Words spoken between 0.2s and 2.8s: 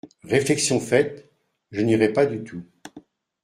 Réflexion faite, je n'irai pas du tout.